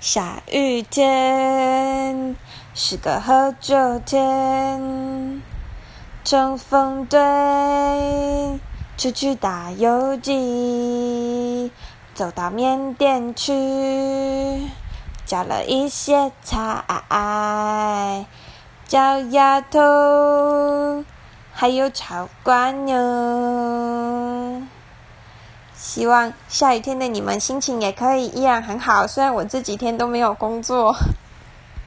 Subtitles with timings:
[0.00, 2.36] 下雨天
[2.72, 5.42] 是个喝酒天，
[6.24, 8.60] 冲锋队
[8.96, 11.72] 出去打游击，
[12.14, 14.68] 走到缅甸去，
[15.26, 18.24] 加了一些菜，
[18.86, 21.04] 叫丫头，
[21.52, 22.94] 还有炒瓜牛。
[25.80, 30.94] 希望下雨天的你们心情也可以依然很好，虽然我这几天都没有工作。